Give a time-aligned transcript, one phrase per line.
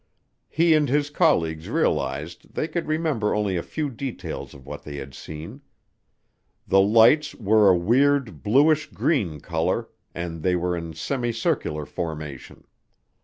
[0.49, 4.95] He and his colleagues realized they could remember only a few details of what they
[4.95, 5.61] had seen.
[6.67, 12.65] The lights were a weird bluish green color and they were in a semicircular formation.